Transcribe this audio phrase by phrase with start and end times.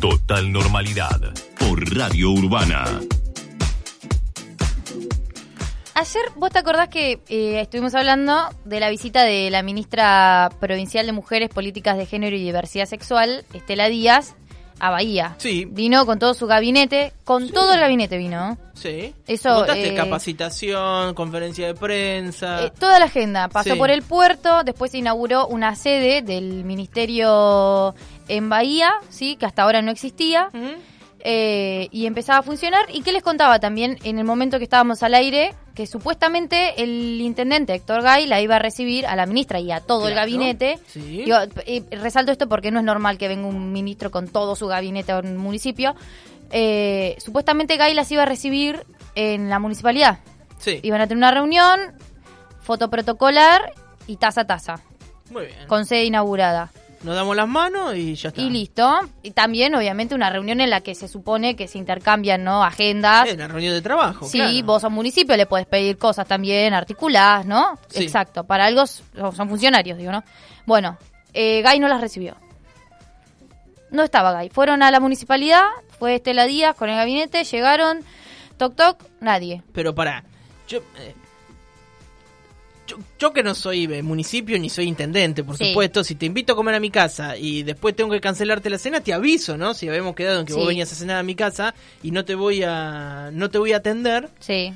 [0.00, 1.20] Total normalidad
[1.58, 2.84] por Radio Urbana.
[5.94, 11.04] Ayer vos te acordás que eh, estuvimos hablando de la visita de la ministra provincial
[11.04, 14.36] de Mujeres, Políticas de Género y Diversidad Sexual, Estela Díaz,
[14.80, 15.34] a Bahía.
[15.38, 15.66] Sí.
[15.70, 18.56] Vino con todo su gabinete, con todo el gabinete vino.
[18.74, 19.12] Sí.
[19.26, 22.64] Eso, eh, capacitación, conferencia de prensa.
[22.64, 23.48] Eh, toda la agenda.
[23.48, 23.78] Pasó Sí.
[23.78, 27.94] por el puerto, después se inauguró una sede del ministerio
[28.28, 30.50] en Bahía, sí, que hasta ahora no existía.
[31.20, 32.82] Eh, y empezaba a funcionar.
[32.92, 35.54] ¿Y qué les contaba también en el momento que estábamos al aire?
[35.78, 39.78] Que supuestamente el intendente Héctor Gay la iba a recibir a la ministra y a
[39.78, 40.80] todo el gabinete.
[40.88, 41.22] sí.
[41.24, 44.66] Digo, eh, resalto esto porque no es normal que venga un ministro con todo su
[44.66, 45.94] gabinete a un municipio.
[46.50, 50.18] Eh, supuestamente Gay las iba a recibir en la municipalidad.
[50.58, 50.80] Sí.
[50.82, 51.78] Iban a tener una reunión,
[52.60, 53.72] foto protocolar
[54.08, 54.80] y taza a taza,
[55.30, 55.68] Muy bien.
[55.68, 56.72] con sede inaugurada.
[57.02, 58.40] Nos damos las manos y ya está.
[58.40, 59.00] Y listo.
[59.22, 62.64] Y también, obviamente, una reunión en la que se supone que se intercambian ¿no?
[62.64, 63.28] agendas.
[63.28, 64.26] Es una reunión de trabajo.
[64.26, 64.66] Sí, claro.
[64.66, 67.78] vos a un municipio le podés pedir cosas también articuladas, ¿no?
[67.88, 68.02] Sí.
[68.02, 70.24] Exacto, para algo son funcionarios, digo, ¿no?
[70.66, 70.98] Bueno,
[71.32, 72.36] eh, Gay no las recibió.
[73.90, 74.50] No estaba Gay.
[74.50, 75.64] Fueron a la municipalidad,
[75.98, 78.00] fue Estela Díaz con el gabinete, llegaron,
[78.56, 79.62] toc toc, nadie.
[79.72, 80.24] Pero para.
[80.66, 81.14] Yo, eh,
[82.88, 85.68] yo, yo que no soy eh, municipio ni soy intendente, por Sí.
[85.68, 88.78] supuesto, si te invito a comer a mi casa y después tengo que cancelarte la
[88.78, 89.74] cena, te aviso, ¿no?
[89.74, 90.58] Si habíamos quedado en que Sí.
[90.58, 93.72] vos venías a cenar a mi casa y no te voy a no te voy
[93.72, 94.72] a atender, Sí,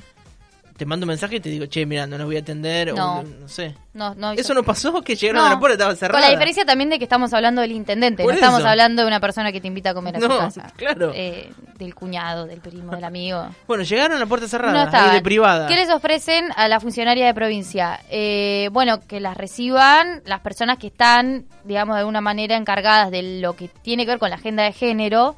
[0.83, 3.19] te mando un mensaje y te digo, che, mira, no nos voy a atender No.
[3.19, 3.73] o no sé.
[3.93, 4.33] no, no.
[4.33, 5.01] ¿Eso no pasó?
[5.01, 6.19] Que llegaron No, a la puerta, estaba cerrada.
[6.19, 9.21] Con la diferencia también de que estamos hablando del intendente, no estamos hablando de una
[9.21, 10.73] persona que te invita a comer a su casa.
[10.75, 11.13] claro.
[11.15, 13.47] Eh, del cuñado, del primo, del amigo.
[13.65, 15.67] Bueno, llegaron a la puerta cerrada, ahí de privada.
[15.67, 18.01] ¿Qué les ofrecen a la funcionaria de provincia?
[18.09, 23.39] Eh, bueno, que las reciban las personas que están, digamos, de alguna manera encargadas de
[23.41, 25.35] lo que tiene que ver con la agenda de género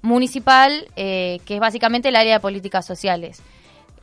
[0.00, 3.42] municipal, eh, que es básicamente el área de políticas sociales.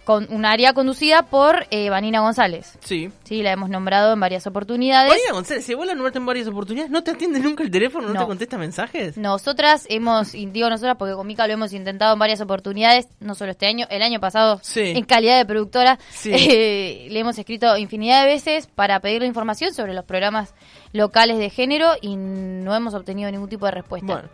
[0.03, 2.77] Con un área conducida por eh, Vanina González.
[2.81, 3.09] Sí.
[3.23, 5.09] Sí, la hemos nombrado en varias oportunidades.
[5.09, 8.07] Marina González, si vos la nombraste en varias oportunidades, ¿no te atiende nunca el teléfono?
[8.09, 8.19] ¿No, No.
[8.19, 9.15] te contesta mensajes?
[9.15, 13.33] Nosotras hemos, y digo nosotras porque con Mica lo hemos intentado en varias oportunidades, no
[13.33, 14.81] solo este año, el año pasado, Sí.
[14.81, 16.31] en calidad de productora, Sí.
[16.35, 20.53] eh, le hemos escrito infinidad de veces para pedirle información sobre los programas
[20.91, 24.05] locales de género y no hemos obtenido ningún tipo de respuesta.
[24.13, 24.29] Bueno.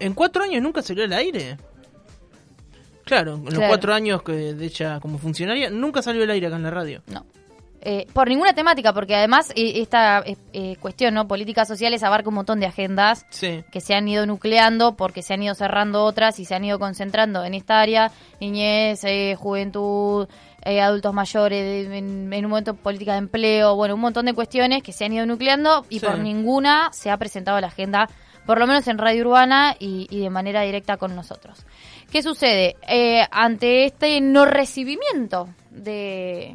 [0.00, 1.56] ¿En cuatro años nunca salió al aire?
[3.06, 6.56] Claro, en los cuatro años que de ella como funcionaria, nunca salió al aire acá
[6.56, 7.02] en la radio.
[7.06, 7.24] No.
[7.88, 11.28] Eh, por ninguna temática, porque además eh, esta eh, eh, cuestión, ¿no?
[11.28, 13.62] Políticas sociales abarca un montón de agendas Sí.
[13.70, 16.80] que se han ido nucleando porque se han ido cerrando otras y se han ido
[16.80, 20.26] concentrando en esta área, niñez, eh, juventud,
[20.64, 24.82] eh, adultos mayores, en, en un momento política de empleo, bueno, un montón de cuestiones
[24.82, 26.06] que se han ido nucleando y Sí.
[26.06, 28.08] por ninguna se ha presentado la agenda,
[28.46, 31.64] por lo menos en Radio Urbana y, y de manera directa con nosotros.
[32.10, 32.76] ¿Qué sucede?
[32.88, 36.54] Eh, ante este no recibimiento de...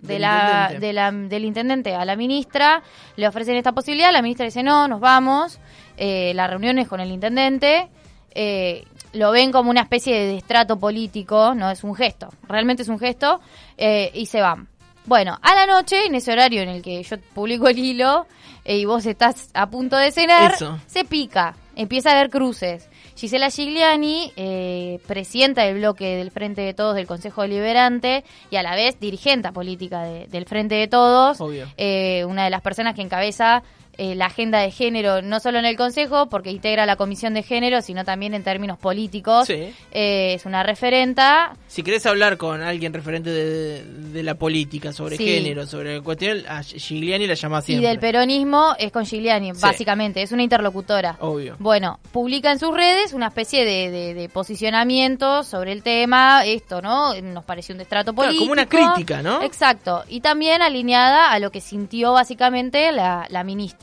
[0.00, 0.86] De Del la, intendente.
[0.86, 2.82] de la- del intendente a la ministra,
[3.14, 5.60] le ofrecen esta posibilidad, la ministra dice no, nos vamos,
[5.96, 7.88] eh, la reunión es con el intendente,
[8.34, 12.88] eh, lo ven como una especie de destrato político, no es un gesto, realmente es
[12.88, 13.40] un gesto,
[13.76, 14.66] eh, y se van.
[15.04, 18.26] Bueno, a la noche, en ese horario en el que yo publico el hilo
[18.64, 20.80] eh, y vos estás a punto de cenar, Eso.
[20.88, 22.88] se pica, empieza a haber cruces.
[23.16, 28.62] Gisela Gigliani, eh, presidenta del bloque del Frente de Todos del Consejo Deliberante y a
[28.62, 31.38] la vez dirigente política de- del Frente de Todos,
[31.76, 33.62] eh, una de las personas que encabeza
[33.98, 37.42] eh, la agenda de género, no solo en el Consejo, porque integra la Comisión de
[37.42, 39.46] Género, sino también en términos políticos.
[39.46, 39.72] Sí.
[39.92, 41.54] Eh, es una referenta.
[41.68, 45.24] Si querés hablar con alguien referente de, de la política, sobre Sí.
[45.26, 47.88] género, sobre la cuestión, a Gigliani la llama Y siempre.
[47.88, 49.60] del peronismo es con Gigliani, Sí.
[49.62, 51.16] básicamente, es una interlocutora.
[51.20, 51.56] Obvio.
[51.58, 56.80] Bueno, publica en sus redes una especie de, de- de posicionamiento sobre el tema, esto,
[56.80, 57.14] ¿no?
[57.20, 58.44] Nos pareció un destrato Claro, político.
[58.44, 59.42] como una crítica, ¿no?
[59.42, 63.81] Exacto, y también alineada a lo que sintió básicamente la, la ministra.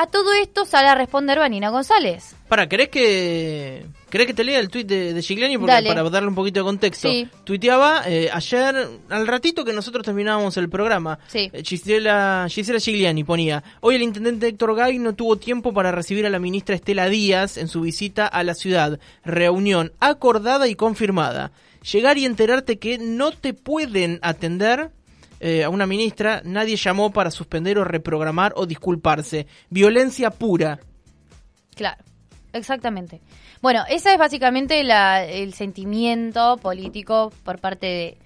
[0.00, 2.34] A todo esto sale a responder Vanina González.
[2.48, 5.58] Para, ¿querés que querés que te lea el tuit de, de Gigliani?
[5.58, 5.90] Porque, Dale.
[5.90, 7.10] para darle un poquito de contexto.
[7.10, 7.28] Sí.
[7.44, 11.18] Tuiteaba eh, ayer, al ratito que nosotros terminábamos el programa.
[11.26, 11.50] Sí.
[11.52, 16.24] eh, Gisela, Gisela Gigliani ponía, hoy el intendente Héctor Gay no tuvo tiempo para recibir
[16.24, 18.98] a la ministra Estela Díaz en su visita a la ciudad.
[19.22, 21.52] Reunión acordada y confirmada.
[21.92, 24.92] Llegar y enterarte que no te pueden atender
[25.40, 29.46] eh, a una ministra, nadie llamó para suspender o reprogramar o disculparse.
[29.70, 30.78] Violencia pura.
[31.74, 32.02] Claro,
[32.52, 33.20] exactamente.
[33.62, 38.18] Bueno, ese es básicamente la- el sentimiento político por parte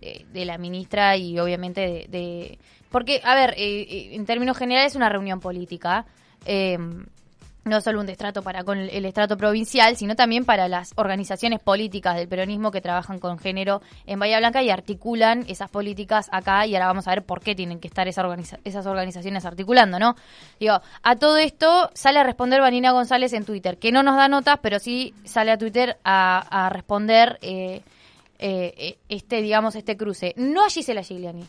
[0.00, 2.06] de, la ministra y obviamente de...
[2.08, 2.58] de-
[2.90, 6.06] porque, a ver, eh, eh, en términos generales es una reunión política.
[6.46, 6.76] eh,
[7.64, 12.16] no solo un destrato para con el estrato provincial, sino también para las organizaciones políticas
[12.16, 16.74] del peronismo que trabajan con género en Bahía Blanca y articulan esas políticas acá y
[16.74, 18.26] ahora vamos a ver por qué tienen que estar esas,
[18.64, 20.16] esas organizaciones articulando, ¿no?
[20.58, 24.28] Digo, a todo esto sale a responder Vanina González en Twitter, que no nos da
[24.28, 27.82] notas, pero sí sale a Twitter a, responder eh,
[28.38, 30.34] eh, este, digamos, este cruce.
[30.36, 31.44] No a Gisela Gigliani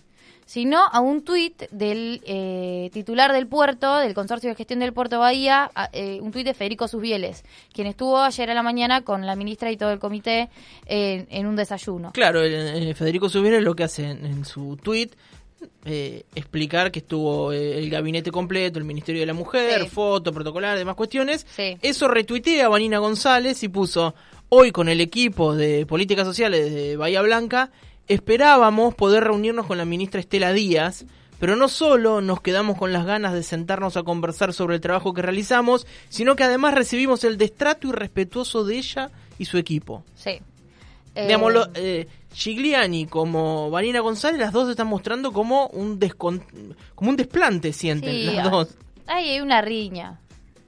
[0.52, 5.18] sino a un tuit del eh, titular del puerto, del Consorcio de Gestión del Puerto
[5.18, 9.38] Bahía, eh, un tuit de Federico Susbieles, quien estuvo ayer a la mañana con la
[9.38, 10.50] ministra y todo el comité
[10.88, 12.12] en un desayuno.
[12.12, 15.14] Claro, Federico Susbieles lo que hace en, su tuit
[15.86, 20.96] eh, explicar que estuvo el gabinete completo, el Ministerio de la Mujer, foto, protocolar, demás
[20.96, 21.48] cuestiones.
[21.82, 24.16] Eso retuitea a Vanina González y puso
[24.50, 27.72] hoy con el equipo de políticas sociales de Bahía Blanca
[28.08, 31.06] Esperábamos poder reunirnos con la ministra Estela Díaz,
[31.40, 35.14] pero no solo nos quedamos con las ganas de sentarnos a conversar sobre el trabajo
[35.14, 40.04] que realizamos, sino que además recibimos el destrato irrespetuoso de ella y su equipo.
[40.16, 40.40] Sí.
[41.16, 47.18] Digamos, eh, eh, Gigliani como Vanina González, las dos están mostrando como un, como un
[47.18, 48.78] desplante, sienten las dos.
[49.08, 50.20] hay una riña.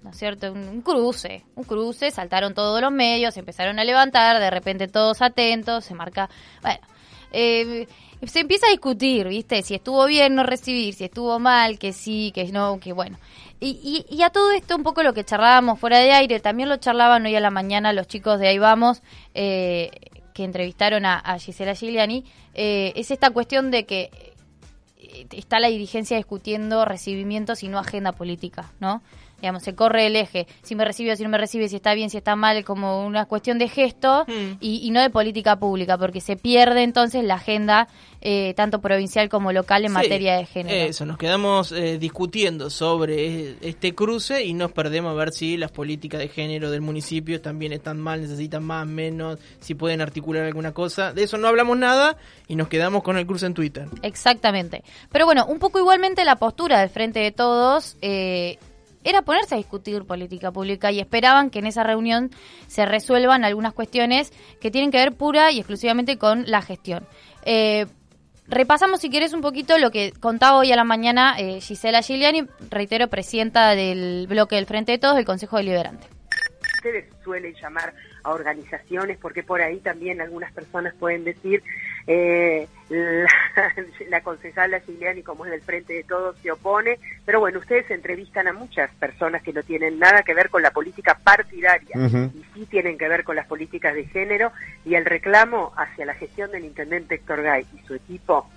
[0.03, 0.51] ¿no es cierto?
[0.51, 5.85] Un, cruce, un cruce, saltaron todos los medios, empezaron a levantar, de repente todos atentos,
[5.85, 6.30] se marca,
[6.62, 6.81] bueno,
[7.33, 7.88] eh,
[8.25, 9.62] se empieza a discutir, ¿viste?
[9.63, 13.18] Si estuvo bien no recibir, si estuvo mal, que sí, que no, que bueno.
[13.59, 16.75] Y, y, a todo esto, un poco lo que charlábamos fuera de aire, también lo
[16.77, 19.01] charlaban hoy a la mañana los chicos de Ahí Vamos,
[19.33, 19.89] eh,
[20.33, 22.25] que entrevistaron a, Gisela Giuliani,
[22.56, 24.12] eh, es esta cuestión de que
[24.97, 29.01] eh, está la dirigencia discutiendo recibimientos y no agenda política, ¿no?
[29.44, 31.94] Digamos, se corre el eje, si me recibe o si no me recibe, si está
[31.94, 34.57] bien, si está mal, como una cuestión de gesto hmm.
[34.62, 37.90] y, no de política pública, porque se pierde entonces la agenda
[38.22, 40.90] eh, tanto provincial como local en materia de género.
[40.90, 45.72] Eso, nos quedamos eh, discutiendo sobre este cruce y nos perdemos a ver si las
[45.72, 50.72] políticas de género del municipio también están mal, necesitan más, menos, si pueden articular alguna
[50.72, 51.12] cosa.
[51.12, 52.16] De eso no hablamos nada
[52.48, 53.90] y nos quedamos con el cruce en Twitter.
[54.04, 54.86] Exactamente.
[55.12, 57.98] Pero bueno, un poco igualmente la postura del Frente de Todos.
[58.01, 58.57] Eh,
[59.03, 62.31] era ponerse a discutir política pública y esperaban que en esa reunión
[62.67, 67.05] se resuelvan algunas cuestiones que tienen que ver pura y exclusivamente con la gestión.
[67.45, 67.85] Eh,
[68.47, 72.47] repasamos, si quieres, un poquito lo que contaba hoy a la mañana eh, Gisela Giuliani,
[72.69, 76.07] reitero, presidenta del bloque del Frente de Todos del Consejo Deliberante.
[76.77, 81.63] Ustedes suelen llamar a organizaciones porque por ahí también algunas personas pueden decir
[82.07, 83.28] eh, la,
[84.10, 88.48] la concejala Giuliani, como es del Frente de Todos, se opone, pero bueno, ustedes entrevistan
[88.48, 92.66] a muchas personas que no tienen nada que ver con la política partidaria y sí
[92.68, 94.51] tienen que ver con las políticas de género
[94.86, 98.50] y el reclamo hacia la gestión del intendente Héctor Gay y su equipo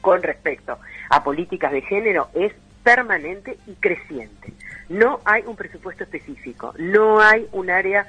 [0.00, 0.78] con respecto
[1.10, 2.52] a políticas de género es
[2.82, 4.52] permanente y creciente.
[4.88, 8.06] No hay un presupuesto específico, no hay un área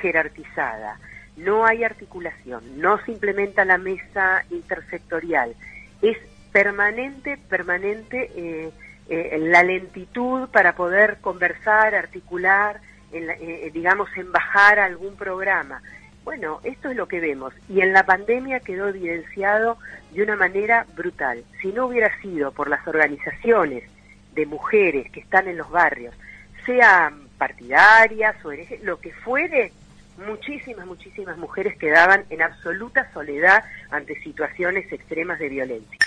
[0.00, 0.98] jerarquizada
[1.36, 5.54] no hay articulación, no se implementa la mesa intersectorial,
[6.02, 6.18] es
[6.52, 8.70] permanente, permanente eh,
[9.08, 12.80] eh, la lentitud para poder conversar, articular,
[13.12, 15.82] en eh, digamos, en bajar algún programa.
[16.24, 19.78] Bueno, esto es lo que vemos y en la pandemia quedó evidenciado
[20.12, 21.44] de una manera brutal.
[21.60, 23.84] Si no hubiera sido por las organizaciones
[24.34, 26.14] de mujeres que están en los barrios,
[26.64, 29.72] sean partidarias o lo que fuere,
[30.18, 35.98] muchísimas, muchísimas mujeres quedaban en absoluta soledad ante situaciones extremas de violencia.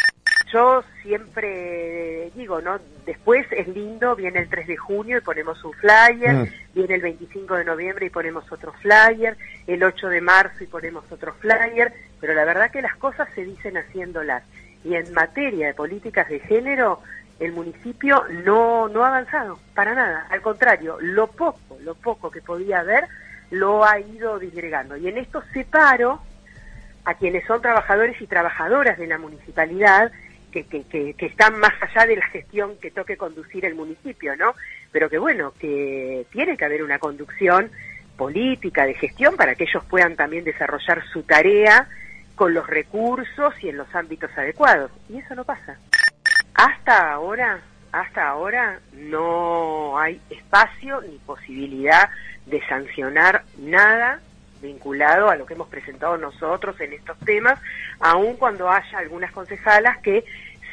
[0.51, 2.79] Yo siempre digo, ¿no?
[3.05, 6.47] Después es lindo, viene el 3 de junio y ponemos un flyer, mm.
[6.73, 9.35] viene el 25 de noviembre y ponemos otro flyer,
[9.67, 13.43] el 8 de marzo y ponemos otro flyer, pero la verdad que las cosas se
[13.43, 14.43] dicen haciéndolas.
[14.85, 17.01] Y en materia de políticas de género,
[17.39, 20.27] el municipio no, no ha avanzado, para nada.
[20.29, 23.05] Al contrario, lo poco, lo poco que podía haber,
[23.51, 24.98] lo ha ido disgregando.
[24.98, 26.22] Y en esto separo
[27.06, 30.12] a quienes son trabajadores y trabajadoras de la municipalidad,
[30.51, 34.56] que, que, que, están más allá de la gestión que toque conducir el municipio, ¿no?
[34.92, 37.70] Pero que bueno, que tiene que haber una conducción
[38.18, 41.88] política de gestión para que ellos puedan también desarrollar su tarea
[42.36, 44.92] con los recursos y en los ámbitos adecuados.
[45.10, 45.77] Y eso no pasa.
[46.54, 47.60] Hasta ahora,
[47.92, 52.10] hasta ahora no hay espacio ni posibilidad
[52.48, 54.20] de sancionar nada
[54.62, 57.60] vinculado a lo que hemos presentado nosotros en estos temas,
[58.00, 60.24] aun cuando haya algunas concejalas que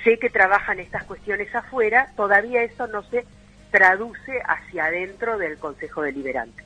[0.03, 3.25] sé que trabajan estas cuestiones afuera, todavía eso no se
[3.71, 6.65] traduce hacia adentro del Consejo Deliberante.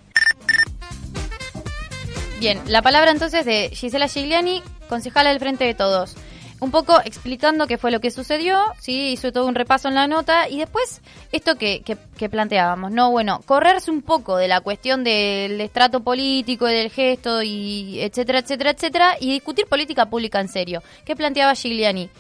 [2.38, 6.17] Bien, la palabra entonces de Gisela Gigliani, concejala del Frente de Todos.
[6.61, 10.09] Un poco explicando qué fue lo que sucedió, sí, hizo todo un repaso en la
[10.09, 11.00] nota y después
[11.31, 13.11] esto que, que, planteábamos, ¿no?
[13.11, 18.71] Bueno, correrse un poco de la cuestión del estrato político, del gesto y etcétera, etcétera,
[18.71, 20.83] etcétera, y discutir política pública en serio.
[21.05, 22.11] ¿Qué planteaba Giuliani?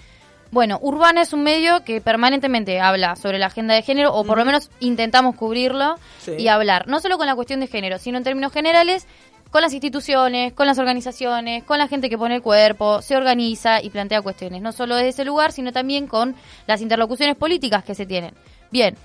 [0.50, 4.38] Bueno, Urbana es un medio que permanentemente habla sobre la agenda de género, o por
[4.38, 5.96] lo menos intentamos cubrirlo
[6.38, 9.06] y hablar, no solo con la cuestión de género, sino en términos generales,
[9.50, 13.82] con las instituciones, con las organizaciones, con la gente que pone el cuerpo, se organiza
[13.82, 16.34] y plantea cuestiones, no solo desde ese lugar, sino también con
[16.66, 18.34] las interlocuciones políticas que se tienen.
[18.70, 18.96] Bien,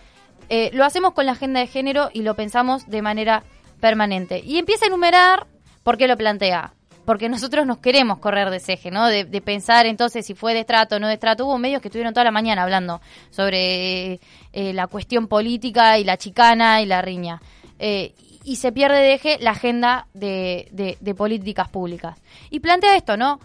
[0.50, 3.44] eh, lo hacemos con la agenda de género y lo pensamos de manera
[3.80, 4.42] permanente.
[4.44, 5.48] Y empieza a enumerar
[5.84, 6.74] por qué lo plantea.
[7.06, 9.08] Porque nosotros nos queremos correr de ese eje, ¿no?
[9.08, 11.46] De, pensar entonces si fue de estrato o no de estrato.
[11.46, 14.22] Hubo medios que estuvieron toda la mañana hablando sobre
[14.54, 17.42] eh, la cuestión política y la chicana y la riña.
[17.78, 20.68] Eh, y se pierde de eje la agenda de,
[21.00, 22.20] de, políticas públicas.
[22.50, 23.40] Y plantea esto, ¿no?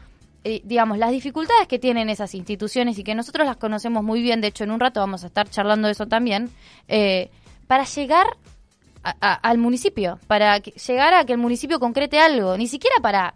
[0.44, 4.40] Eh, digamos, las dificultades que tienen esas instituciones y que nosotros las conocemos muy bien,
[4.40, 6.50] de hecho en un rato vamos a estar charlando de eso también,
[6.88, 7.30] eh,
[7.66, 8.26] para llegar
[9.20, 13.34] al municipio, para llegar a que el municipio concrete algo, ni siquiera para,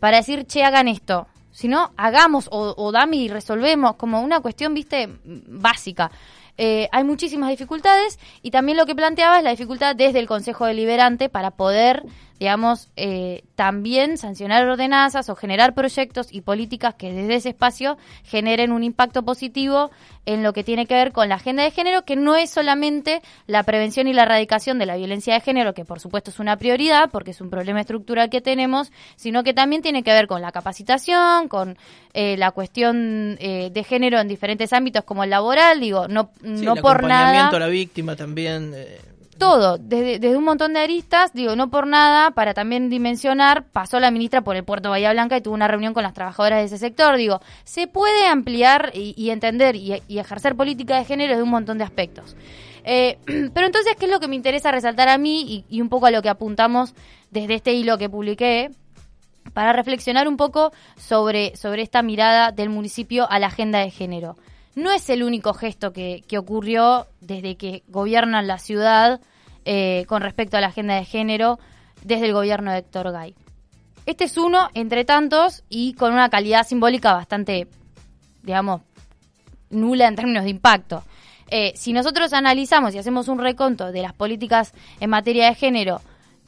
[0.00, 4.74] para decir, che, hagan esto, sino hagamos o, o dame y resolvemos, como una cuestión,
[4.74, 6.10] viste, básica.
[6.58, 10.66] Eh, hay muchísimas dificultades y también lo que planteaba es la dificultad desde el Consejo
[10.66, 12.04] Deliberante para poder
[12.42, 18.72] digamos, eh, también sancionar ordenanzas o generar proyectos y políticas que desde ese espacio generen
[18.72, 19.92] un impacto positivo
[20.26, 23.22] en lo que tiene que ver con la agenda de género, que no es solamente
[23.46, 26.56] la prevención y la erradicación de la violencia de género, que por supuesto es una
[26.56, 30.42] prioridad porque es un problema estructural que tenemos, sino que también tiene que ver con
[30.42, 31.78] la capacitación, con
[32.12, 36.74] eh, la cuestión eh, de género en diferentes ámbitos como el laboral, digo, no, no
[36.74, 37.50] por nada.
[37.50, 38.74] a la víctima también
[39.42, 44.12] todo, desde, un montón de aristas, digo, no por nada, para también dimensionar, pasó la
[44.12, 46.78] ministra por el puerto Bahía Blanca y tuvo una reunión con las trabajadoras de ese
[46.78, 51.76] sector, digo, se puede ampliar y, entender y, ejercer política de género de un montón
[51.76, 52.36] de aspectos.
[52.84, 53.18] Eh,
[53.52, 56.12] pero entonces, ¿qué es lo que me interesa resaltar a mí y, un poco a
[56.12, 56.94] lo que apuntamos
[57.32, 58.70] desde este hilo que publiqué?
[59.54, 64.36] Para reflexionar un poco sobre, sobre esta mirada del municipio a la agenda de género
[64.74, 69.20] no es el único gesto que, que, ocurrió desde que gobiernan la ciudad
[69.64, 71.58] eh, con respecto a la agenda de género
[72.02, 73.34] desde el gobierno de Héctor Gay.
[74.06, 77.68] Este es uno entre tantos y con una calidad simbólica bastante,
[78.42, 78.82] digamos,
[79.70, 81.04] nula en términos de impacto.
[81.48, 86.00] Eh, si nosotros analizamos y hacemos un reconto de las políticas en materia de género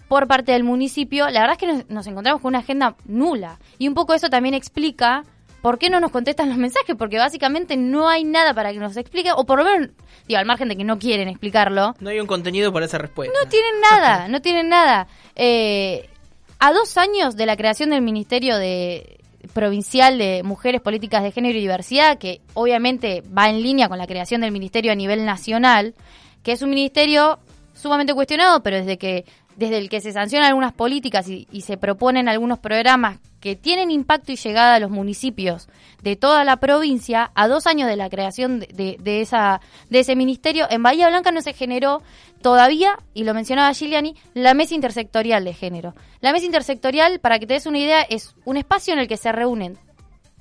[0.08, 3.58] por parte del municipio, la verdad es que nos encontramos con una agenda nula.
[3.78, 5.24] Y un poco eso también explica
[5.64, 6.94] ¿por qué no nos contestan los mensajes?
[6.94, 9.88] Porque básicamente no hay nada para que nos explique, o por lo menos,
[10.28, 11.94] digo, al margen de que no quieren explicarlo.
[12.00, 13.32] No hay un contenido para esa respuesta.
[13.42, 15.08] No tienen nada, no tienen nada.
[15.34, 16.10] Eh,
[16.58, 19.20] a dos años de la creación del Ministerio de
[19.54, 24.06] provincial de Mujeres, Políticas de Género y Diversidad, que obviamente va en línea con la
[24.06, 25.94] creación del ministerio a nivel nacional,
[26.42, 27.38] que es un ministerio
[27.72, 29.24] sumamente cuestionado, pero desde que
[29.56, 34.32] desde el que se sancionan algunas políticas y, se proponen algunos programas que tienen impacto
[34.32, 35.68] y llegada a los municipios
[36.02, 40.66] de toda la provincia, a dos años de la creación de, esa, de ese ministerio,
[40.70, 42.02] en Bahía Blanca no se generó
[42.42, 45.94] todavía, y lo mencionaba Giuliani, la mesa intersectorial de género.
[46.20, 49.16] La mesa intersectorial, para que te des una idea, es un espacio en el que
[49.16, 49.78] se reúnen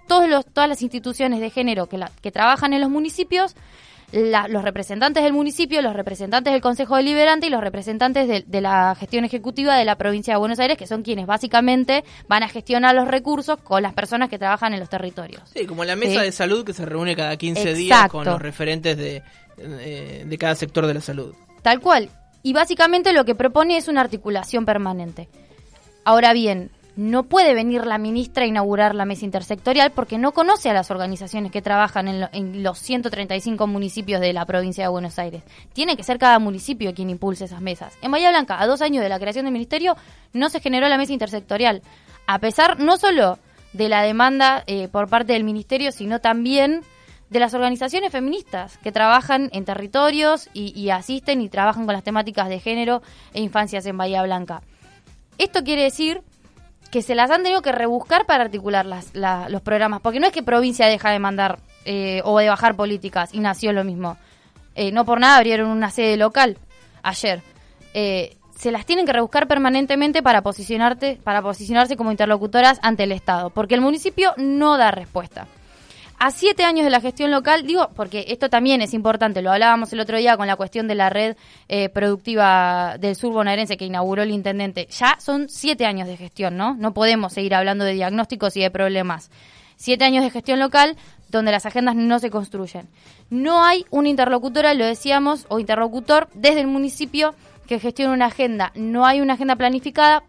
[0.07, 3.55] todos los, todas las instituciones de género que, que trabajan en los municipios,
[4.13, 9.25] los representantes del municipio, los representantes del Consejo Deliberante y los representantes de, la gestión
[9.25, 13.07] ejecutiva de la provincia de Buenos Aires, que son quienes básicamente van a gestionar los
[13.07, 15.41] recursos con las personas que trabajan en los territorios.
[15.53, 18.97] Sí, como la mesa de salud que se reúne cada 15 días con los referentes
[18.97, 19.23] de,
[19.57, 21.33] de cada sector de la salud.
[21.63, 22.09] Tal cual.
[22.43, 25.29] Y básicamente lo que propone es una articulación permanente.
[26.03, 30.69] Ahora bien, no puede venir la ministra a inaugurar la mesa intersectorial porque no conoce
[30.69, 35.43] a las organizaciones que trabajan en, los 135 municipios de la provincia de Buenos Aires.
[35.73, 37.97] Tiene que ser cada municipio quien impulse esas mesas.
[38.01, 39.95] En Bahía Blanca, a dos años de la creación del ministerio,
[40.33, 41.81] no se generó la mesa intersectorial.
[42.27, 43.39] A pesar no solo
[43.73, 46.81] de la demanda eh, por parte del ministerio, sino también
[47.31, 52.03] de las organizaciones feministas que trabajan en territorios y, y asisten y trabajan con las
[52.03, 53.01] temáticas de género
[53.33, 54.61] e infancias en Bahía Blanca.
[55.39, 56.21] Esto quiere decir
[56.93, 60.31] que se las han tenido que rebuscar para articular las, los programas, porque no es
[60.31, 64.15] que provincia deja de mandar eh, o de bajar políticas y nació lo mismo.
[64.75, 66.59] Eh, no por nada abrieron una sede local
[67.01, 67.41] ayer.
[67.95, 73.11] Eh, se las tienen que rebuscar permanentemente para posicionarte, para posicionarse como interlocutoras ante el
[73.11, 75.47] Estado, porque el municipio no da respuesta
[76.19, 79.91] a siete años de la gestión local, digo, porque esto también es importante, lo hablábamos
[79.93, 81.35] el otro día con la cuestión de la red
[81.67, 86.55] eh, productiva del sur bonaerense que inauguró el intendente, ya son siete años de gestión,
[86.57, 86.75] ¿no?
[86.75, 89.31] No podemos seguir hablando de diagnósticos y de problemas.
[89.75, 90.95] siete años de gestión local
[91.29, 92.87] donde las agendas no se construyen.
[93.29, 97.33] No hay una interlocutora, lo decíamos, o interlocutor desde el municipio
[97.67, 98.71] que gestione una agenda.
[98.75, 100.23] No hay una agenda planificada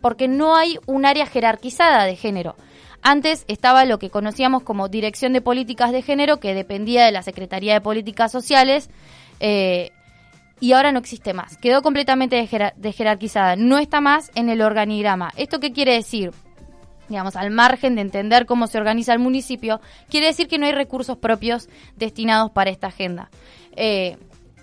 [0.00, 2.56] porque no hay un área jerarquizada de género.
[3.02, 7.22] Antes estaba lo que conocíamos como Dirección de Políticas de Género, que dependía de la
[7.22, 8.90] Secretaría de Políticas Sociales,
[9.40, 9.90] eh,
[10.60, 11.56] y ahora no existe más.
[11.56, 13.56] Quedó completamente desjerarquizada.
[13.56, 15.32] No está más en el organigrama.
[15.36, 16.32] ¿Esto qué quiere decir?
[17.08, 20.72] digamos, al margen de entender cómo se organiza el municipio, quiere decir que no hay
[20.72, 23.30] recursos propios destinados para esta agenda.
[23.74, 24.16] Eh,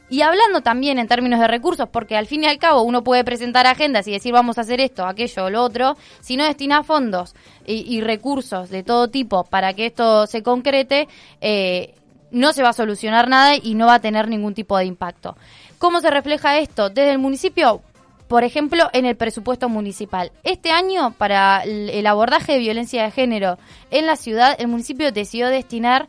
[0.10, 3.24] y hablando también en términos de recursos, porque al fin y al cabo uno puede
[3.24, 6.84] presentar agendas y decir vamos a hacer esto, aquello o lo otro, si no destina
[6.84, 7.36] fondos
[7.66, 11.10] y, recursos de todo tipo para que esto se concrete,
[11.42, 11.96] eh,
[12.32, 15.36] no se va a solucionar nada y no va a tener ningún tipo de impacto.
[15.78, 16.90] ¿Cómo se refleja esto?
[16.90, 17.82] Desde el municipio,
[18.30, 20.32] por ejemplo, en el presupuesto municipal.
[20.44, 23.58] Este año, para el abordaje de violencia de género
[23.92, 26.08] en la ciudad, el municipio decidió destinar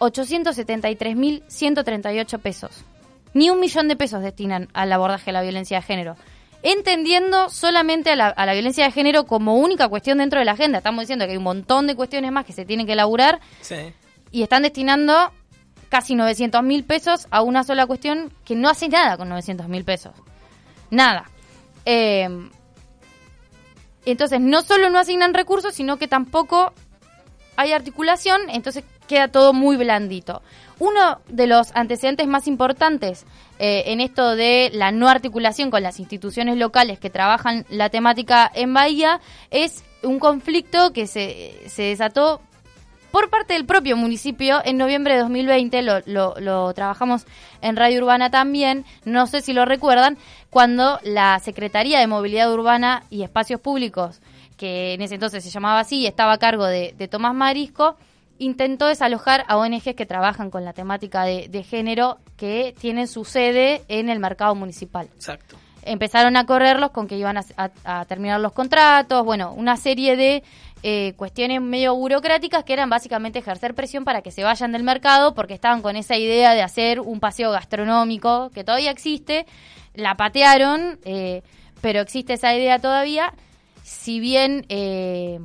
[0.00, 2.84] 873.138 pesos.
[3.34, 6.16] Ni un millón de pesos destinan al abordaje de la violencia de género.
[6.62, 10.52] Entendiendo solamente a la, a la violencia de género como única cuestión dentro de la
[10.52, 10.78] agenda.
[10.78, 13.40] Estamos diciendo que hay un montón de cuestiones más que se tienen que elaborar.
[14.30, 15.32] Y están destinando
[15.90, 19.84] casi 900 mil pesos a una sola cuestión que no hace nada con 900 mil
[19.84, 20.12] pesos.
[20.90, 21.28] Nada.
[21.84, 22.28] Eh,
[24.06, 26.72] entonces, no solo no asignan recursos, sino que tampoco
[27.56, 30.42] hay articulación, entonces queda todo muy blandito.
[30.84, 33.24] Uno de los antecedentes más importantes
[33.58, 38.50] eh, en esto de la no articulación con las instituciones locales que trabajan la temática
[38.54, 42.42] en Bahía es un conflicto que se, se desató
[43.10, 47.24] por parte del propio municipio en noviembre de 2020, lo, lo, trabajamos
[47.62, 50.18] en Radio Urbana también, no sé si lo recuerdan,
[50.50, 54.20] cuando la Secretaría de Movilidad Urbana y Espacios Públicos,
[54.58, 57.96] que en ese entonces se llamaba así y estaba a cargo de, Tomás Marisco,
[58.38, 63.82] intentó desalojar a ONGs que trabajan con la temática de, género que tienen su sede
[63.88, 65.08] en el mercado municipal.
[65.14, 65.56] Exacto.
[65.82, 70.42] Empezaron a correrlos con que iban a terminar los contratos, bueno, una serie de
[70.86, 75.34] eh, cuestiones medio burocráticas que eran básicamente ejercer presión para que se vayan del mercado
[75.34, 79.46] porque estaban con esa idea de hacer un paseo gastronómico que todavía existe,
[79.94, 81.40] la patearon, eh,
[81.80, 83.32] pero existe esa idea todavía,
[83.82, 84.66] si bien...
[84.68, 85.40] Eh,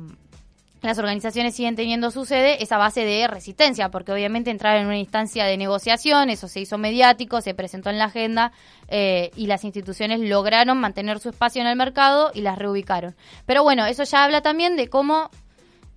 [0.82, 4.98] las organizaciones siguen teniendo su sede esa base de resistencia, porque obviamente entraron en una
[4.98, 8.52] instancia de negociación, eso se hizo mediático, se presentó en la agenda
[8.88, 13.14] eh, y las instituciones lograron mantener su espacio en el mercado y las reubicaron.
[13.44, 15.30] Pero bueno, eso ya habla también de cómo,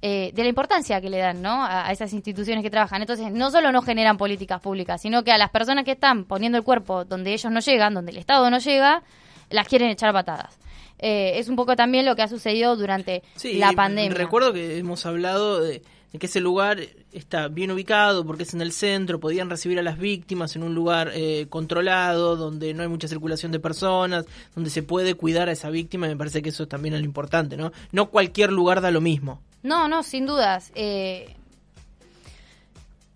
[0.01, 1.63] eh, de la importancia que le dan ¿no?
[1.63, 3.01] a, esas instituciones que trabajan.
[3.01, 6.57] Entonces, no solo no generan políticas públicas, sino que a las personas que están poniendo
[6.57, 9.01] el cuerpo donde ellos no llegan, donde el Estado no llega,
[9.49, 10.59] las quieren echar patadas.
[11.05, 14.17] Eh, es un poco también lo que ha sucedido durante la pandemia.
[14.17, 15.81] Recuerdo que hemos hablado de,
[16.17, 16.79] que ese lugar
[17.11, 20.73] está bien ubicado porque es en el centro, podían recibir a las víctimas en un
[20.73, 25.51] lugar eh, controlado, donde no hay mucha circulación de personas, donde se puede cuidar a
[25.51, 27.73] esa víctima, me parece que eso también es lo importante, ¿no?
[27.91, 29.41] No cualquier lugar da lo mismo.
[29.61, 30.71] No, no, sin dudas.
[30.73, 31.35] Eh,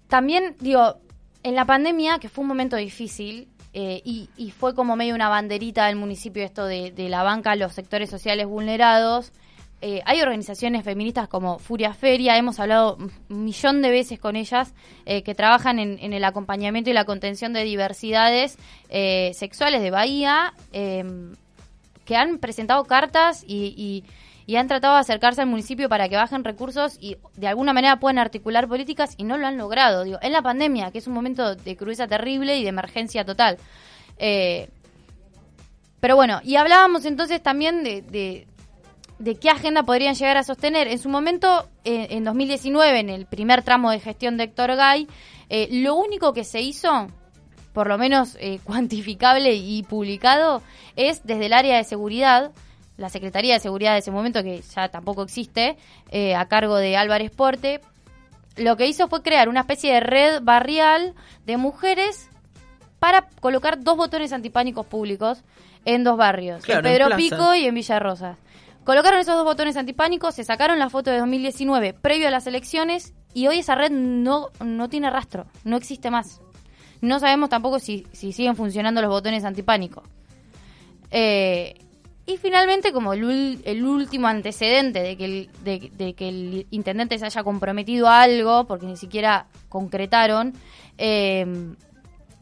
[0.10, 0.98] también, digo,
[1.42, 3.48] en la pandemia, que fue un momento difícil,
[3.80, 8.10] eh, y, fue como medio una banderita del municipio esto de, la banca los sectores
[8.10, 9.32] sociales vulnerados.
[9.82, 14.74] Eh, hay organizaciones feministas como Furia Feria, hemos hablado un millón de veces con ellas,
[15.06, 18.58] eh, que trabajan en, el acompañamiento y la contención de diversidades
[19.38, 24.04] sexuales de Bahía, que han presentado cartas y y
[24.56, 28.18] han tratado de acercarse al municipio para que bajen recursos y de alguna manera puedan
[28.18, 30.04] articular políticas y no lo han logrado.
[30.04, 33.58] Digo, en la pandemia, que es un momento de crudeza terrible y de emergencia total.
[34.18, 34.70] Eh,
[36.00, 38.48] pero bueno, y hablábamos entonces también de,
[39.20, 40.88] de, qué agenda podrían llegar a sostener.
[40.88, 45.08] En su momento, en 2019, en el primer tramo de gestión de Héctor Gay,
[45.50, 47.08] eh, lo único que se hizo
[47.78, 50.64] por lo menos eh, cuantificable y publicado,
[50.96, 52.52] es desde el área de seguridad
[52.98, 55.78] la Secretaría de Seguridad de ese momento, que ya tampoco existe,
[56.12, 57.82] eh, a cargo de Álvarez Porte,
[58.56, 61.14] lo que hizo fue crear una especie de red barrial
[61.46, 62.30] de mujeres
[63.00, 65.44] para colocar dos botones antipánicos públicos
[65.86, 68.38] en dos barrios, en Pedro Pico y en Villa Rosas.
[68.84, 73.14] Colocaron esos dos botones antipánicos, se sacaron la foto de 2019 previo a las elecciones
[73.34, 76.42] y hoy esa red no, no tiene rastro, no existe más.
[77.02, 80.04] No sabemos tampoco si, si siguen funcionando los botones antipánicos.
[81.12, 81.76] Eh,
[82.28, 87.26] y finalmente, como el, el último antecedente de que el, de, que el intendente se
[87.26, 90.54] haya comprometido a algo, porque ni siquiera concretaron,
[90.98, 91.78] em,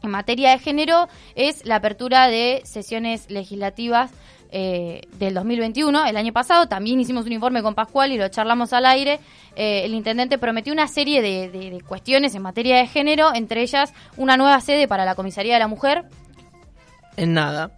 [0.02, 4.10] en materia de género, es la apertura de sesiones legislativas
[4.50, 6.66] eh, del 2021, el año pasado.
[6.66, 9.20] También hicimos un informe con Pascual y lo charlamos al aire.
[9.54, 13.94] Eh, el intendente prometió una serie de, de cuestiones en materia de género, entre ellas
[14.16, 16.06] una nueva sede para la Comisaría de la Mujer.
[17.16, 17.70] En nada.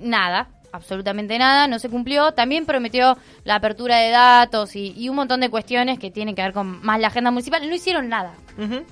[0.00, 2.32] Nada absolutamente nada, no se cumplió.
[2.32, 6.52] También prometió la apertura de datos y, un montón de cuestiones que tienen que ver
[6.52, 7.68] con más la agenda municipal.
[7.68, 8.34] No hicieron nada.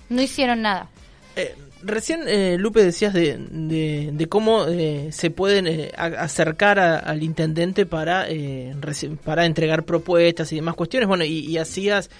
[0.08, 0.88] No hicieron nada.
[1.36, 7.86] Eh, Recién, eh, Lupe, decías de, de, cómo eh, se pueden eh, acercar al intendente
[7.86, 8.26] para,
[9.24, 11.08] para entregar propuestas y demás cuestiones.
[11.08, 12.10] Bueno, y, hacías,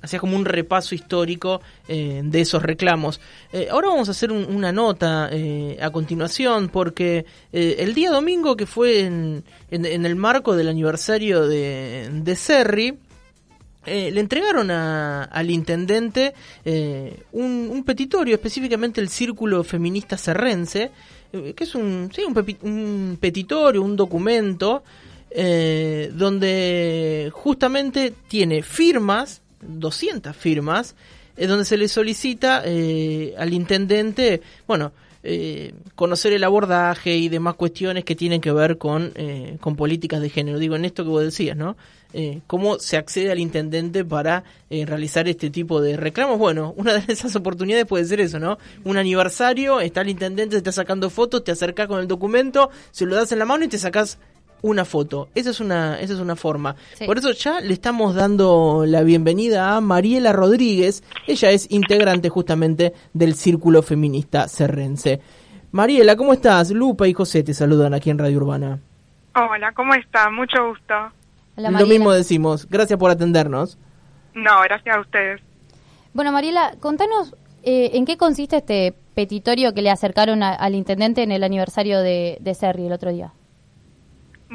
[0.00, 3.20] hacías como un repaso histórico de esos reclamos.
[3.70, 5.30] ahora vamos a hacer una nota
[5.80, 12.08] a continuación, porque el día domingo, que fue en, en, el marco del aniversario de,
[12.12, 12.36] de
[13.86, 20.90] eh, le entregaron al intendente eh, un, petitorio, específicamente el Círculo Feminista Serrense,
[21.32, 24.82] eh, que es un, sí, un, petitorio, un documento,
[26.12, 30.94] donde justamente tiene firmas, 200 firmas,
[31.36, 34.92] donde se le solicita al intendente, bueno,
[35.94, 39.12] conocer el abordaje y demás cuestiones que tienen que ver con,
[39.60, 40.58] con políticas de género.
[40.58, 41.76] Digo, en esto que vos decías, ¿no?
[42.16, 46.38] Eh, cómo se accede al intendente para eh, realizar este tipo de reclamos.
[46.38, 48.56] Bueno, una de esas oportunidades puede ser eso, ¿no?
[48.84, 53.04] Un aniversario, está el intendente, se está sacando fotos, te acercas con el documento, se
[53.04, 54.18] lo das en la mano y te sacas
[54.64, 55.28] una foto.
[55.34, 56.74] Esa es una, esa es una forma.
[57.04, 61.04] Por eso ya le estamos dando la bienvenida a Mariela Rodríguez.
[61.26, 65.20] Ella es integrante justamente del Círculo Feminista Cerrense.
[65.70, 66.70] Mariela, ¿cómo estás?
[66.70, 68.78] Lupa y José te saludan aquí en Radio Urbana.
[69.34, 70.32] Hola, ¿cómo estás?
[70.32, 70.94] Mucho gusto.
[71.56, 72.66] Lo mismo decimos.
[72.70, 73.76] Gracias por atendernos.
[74.32, 75.42] No, gracias a ustedes.
[76.14, 81.32] Bueno, Mariela, contanos eh, en qué consiste este petitorio que le acercaron al intendente en
[81.32, 83.32] el aniversario de, de Serri el otro día.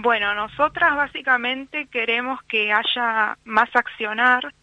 [0.01, 4.53] Bueno, nosotras básicamente queremos que haya más accionar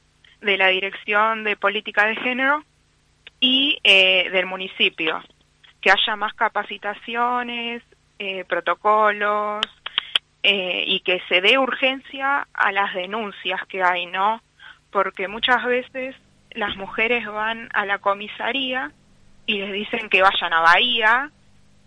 [0.41, 2.65] de la Dirección de Política de Género
[3.39, 5.23] y eh, del municipio,
[5.83, 7.83] que haya más capacitaciones,
[8.19, 9.67] eh, protocolos,
[10.43, 14.41] eh, y que se dé urgencia a las denuncias que hay, ¿no?
[14.91, 16.17] Porque muchas veces
[16.53, 18.91] las mujeres van a la comisaría
[19.45, 21.31] y les dicen que vayan a Bahía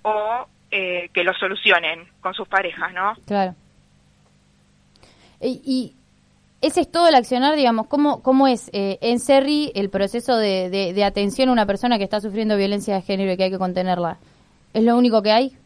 [0.04, 3.13] o eh, que lo solucionen con sus parejas, ¿no?
[3.25, 3.55] Claro.
[5.41, 5.95] Y,
[6.62, 10.69] ese es todo el accionar, digamos, ¿cómo, cómo es eh, en Serri el proceso de,
[10.69, 13.58] de, atención a una persona que está sufriendo violencia de género y que hay que
[13.58, 14.17] contenerla?
[14.73, 15.58] ¿Es lo único que hay?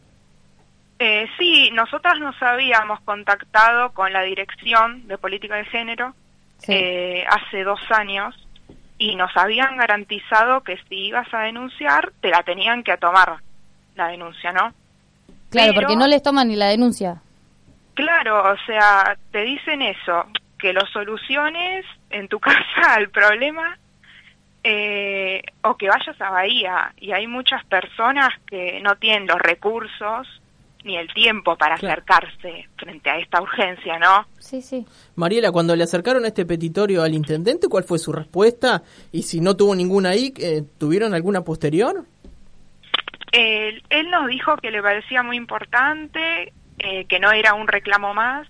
[1.00, 6.14] Eh, sí, nosotras nos habíamos contactado con la Dirección de Política de Género
[6.68, 8.34] eh, hace dos años
[8.96, 13.38] y nos habían garantizado que si ibas a denunciar, te la tenían que tomar
[13.96, 14.72] la denuncia, ¿no?
[15.54, 17.22] Claro, porque no les toman ni la denuncia.
[17.94, 20.26] Claro, o sea, te dicen eso,
[20.58, 23.78] que lo soluciones en tu casa al problema
[24.62, 26.92] eh, o que vayas a Bahía.
[26.98, 30.26] Y hay muchas personas que no tienen los recursos
[30.84, 34.26] ni el tiempo para acercarse frente a esta urgencia, ¿no?
[34.38, 34.86] Sí, sí.
[35.16, 38.82] Mariela, cuando le acercaron este petitorio al intendente, ¿cuál fue su respuesta?
[39.10, 42.04] Y si no tuvo ninguna ahí, eh, ¿tuvieron alguna posterior?
[43.34, 48.48] Él nos dijo que le parecía muy importante, eh, que no era un reclamo más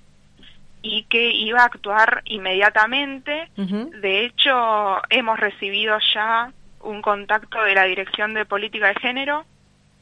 [0.82, 3.48] y que iba a actuar inmediatamente.
[3.56, 9.46] De hecho, hemos recibido ya un contacto de la Dirección de Política de Género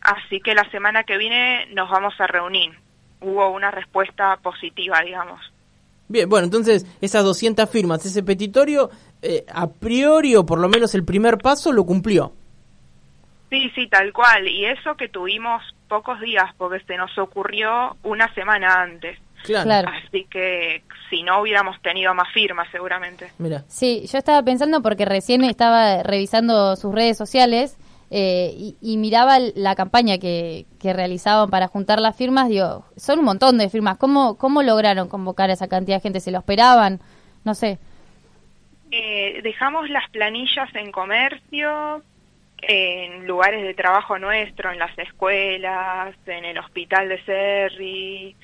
[0.02, 2.72] Así que la semana que viene nos vamos a reunir.
[3.20, 5.40] Hubo una respuesta positiva, digamos.
[6.08, 8.90] Bien, bueno, entonces esas 200 firmas, ese petitorio,
[9.22, 12.32] eh, a priori o por lo menos el primer paso lo cumplió.
[13.52, 14.48] Sí, sí, tal cual.
[14.48, 19.18] Y eso que tuvimos pocos días porque se nos ocurrió una semana antes.
[19.44, 19.90] Claro.
[19.90, 23.30] Así que si no hubiéramos tenido más firmas seguramente.
[23.36, 23.62] Mira.
[23.68, 27.76] Sí, yo estaba pensando porque recién estaba revisando sus redes sociales
[28.10, 33.58] eh, y, miraba la campaña que, realizaban para juntar las firmas, digo, son un montón
[33.58, 33.98] de firmas.
[33.98, 36.20] ¿Cómo, cómo lograron convocar a esa cantidad de gente?
[36.20, 37.00] ¿Se lo esperaban?
[37.44, 37.78] No sé.
[38.90, 42.02] Eh, dejamos las planillas en comercio,
[42.62, 48.36] en lugares de trabajo nuestro, en las escuelas, en el hospital de Serri,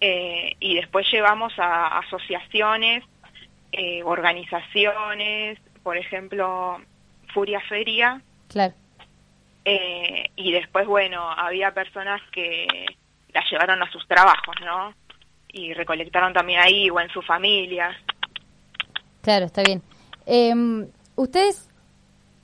[0.00, 3.04] eh, y después llevamos a asociaciones,
[4.04, 6.80] organizaciones, por ejemplo,
[7.34, 8.22] Furia Feria.
[8.48, 8.74] Claro
[9.68, 12.86] eh, y después, bueno, había personas que
[13.34, 14.94] las llevaron a sus trabajos, ¿no?
[15.48, 17.96] Y recolectaron también ahí o en sus familias.
[19.22, 19.82] Claro, está bien.
[20.24, 20.54] Eh,
[21.16, 21.68] ¿Ustedes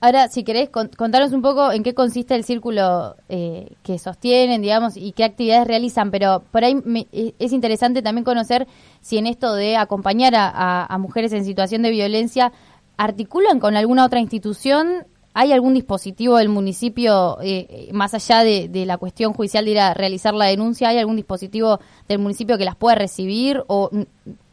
[0.04, 4.96] Ahora, si querés, contaros un poco en qué consiste el círculo eh, que sostienen, digamos,
[4.96, 6.74] y qué actividades realizan, pero por ahí
[7.12, 8.66] e, es interesante también conocer
[9.00, 12.50] si en esto de acompañar a, mujeres en situación de violencia,
[12.96, 18.86] articulan con alguna otra institución, ¿hay algún dispositivo del municipio, eh, más allá de, de,
[18.86, 22.64] la cuestión judicial de ir a realizar la denuncia, ¿hay algún dispositivo del municipio que
[22.64, 23.88] las pueda recibir o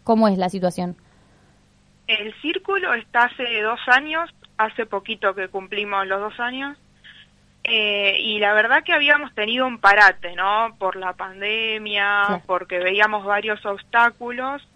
[0.03, 0.95] cómo es la situación?
[2.05, 6.77] El círculo está hace dos años hace poquito que cumplimos los dos años.
[7.63, 10.75] Eh, y la verdad que habíamos tenido un parate, ¿no?
[10.77, 14.67] Por la pandemia, porque veíamos varios obstáculos,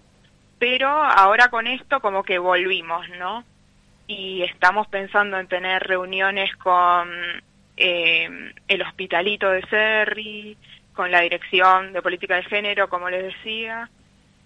[0.58, 3.44] pero ahora con esto como que volvimos, ¿no?
[4.08, 7.10] Y estamos pensando en tener reuniones con
[7.76, 10.58] eh, el hospitalito de Serri,
[10.94, 13.90] con la dirección de política de género, como les decía.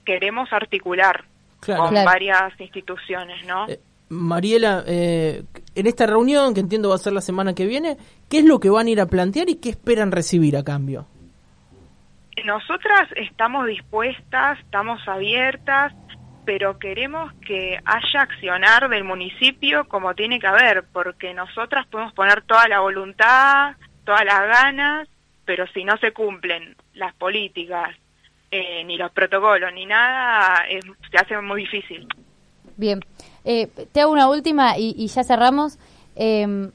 [0.03, 1.25] Queremos articular
[1.65, 3.67] con varias instituciones, ¿no?
[3.67, 5.43] Eh, Mariela, eh,
[5.75, 7.97] en esta reunión, que entiendo va a ser la semana que viene,
[8.29, 11.05] ¿qué es lo que van a ir a plantear y qué esperan recibir a cambio?
[12.45, 15.93] Nosotras estamos dispuestas, estamos abiertas,
[16.45, 22.43] pero queremos que haya accionar del municipio como tiene que haber, porque nosotras podemos poner
[22.43, 25.09] toda la voluntad, todas las ganas,
[25.45, 27.95] pero si no se cumplen las políticas,
[28.49, 30.63] eh, ni los protocolos, ni nada,
[31.11, 32.07] se hace muy difícil.
[32.77, 33.01] Bien.
[33.49, 35.77] Eh, te hago una última y, ya cerramos.
[36.17, 36.69] Em,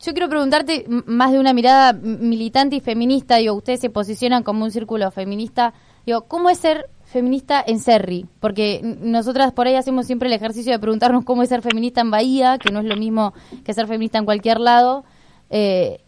[0.00, 4.64] yo quiero preguntarte, más de una mirada militante y feminista, digo, ustedes se posicionan como
[4.64, 5.74] un círculo feminista,
[6.06, 8.24] digo, ¿cómo es ser feminista en Serri?
[8.40, 12.10] Porque nosotras por ahí hacemos siempre el ejercicio de preguntarnos cómo es ser feminista en
[12.10, 15.04] Bahía, que no es lo mismo que ser feminista en cualquier lado.
[15.50, 16.00] Eh,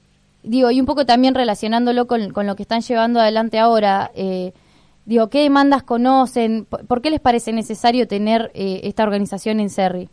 [0.45, 4.13] digo, y un poco también relacionándolo con, con, lo que están llevando adelante ahora.
[4.15, 4.55] Eh,
[5.09, 6.67] Digo, ¿qué demandas conocen?
[6.67, 10.11] ¿Por qué les parece necesario tener eh, esta organización en Cerri?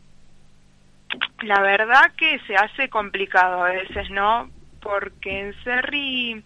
[1.42, 4.50] La verdad que se hace complicado a veces, ¿no?
[4.82, 6.42] Porque en Cerri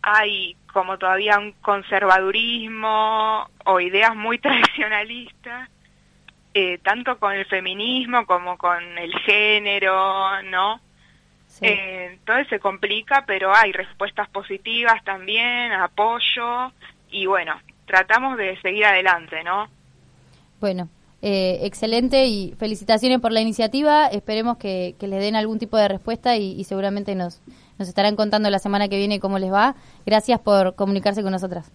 [0.00, 5.68] hay como todavía un conservadurismo o ideas muy tradicionalistas,
[6.54, 10.80] eh, tanto con el feminismo como con el género, ¿no?
[11.60, 16.72] Eh, entonces se complica, pero hay respuestas positivas también, apoyo,
[17.10, 17.54] y bueno,
[17.86, 19.68] tratamos de seguir adelante, ¿no?
[20.60, 20.88] Bueno,
[21.22, 24.06] eh, excelente y felicitaciones por la iniciativa.
[24.06, 27.40] Esperemos que, les den algún tipo de respuesta y, y, seguramente nos,
[27.78, 29.74] nos estarán contando la semana que viene cómo les va.
[30.04, 31.70] Gracias por comunicarse con nosotras.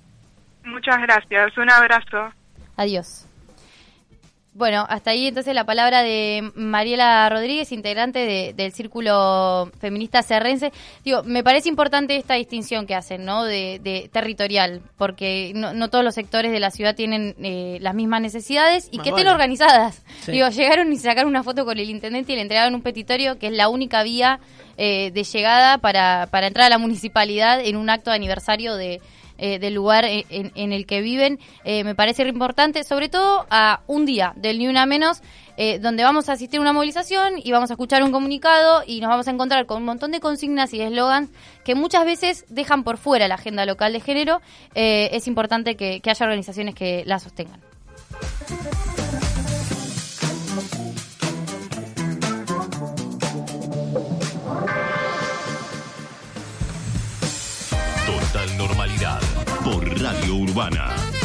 [0.64, 1.58] Muchas gracias.
[1.58, 2.32] Un abrazo.
[2.78, 3.31] Adiós.
[4.54, 10.74] Bueno, hasta ahí entonces la palabra de Mariela Rodríguez, integrante del Círculo Feminista Cerrense.
[11.06, 13.46] Digo, me parece importante esta distinción que hacen, ¿no?
[13.46, 18.90] De, territorial, porque no, todos los sectores de la ciudad tienen eh, las mismas necesidades
[18.92, 20.04] y que estén organizadas.
[20.28, 23.48] Digo, llegaron y sacaron una foto con el intendente y le entregaron un petitorio que
[23.48, 24.42] es la única vía
[24.78, 29.00] eh, de llegada para, para entrar a la municipalidad en un acto de aniversario de
[29.44, 34.06] eh, del lugar en, el que viven, eh, me parece importante, sobre todo a un
[34.06, 35.24] día del Ni Una Menos,
[35.58, 39.02] eh, donde vamos a asistir a una movilización y vamos a escuchar un comunicado y
[39.02, 41.32] nos vamos a encontrar con un montón de consignas y eslogans
[41.66, 44.42] que muchas veces dejan por fuera la agenda local de género.
[44.76, 47.62] es importante que haya organizaciones que la sostengan.
[59.64, 61.21] Por Radio Urbana.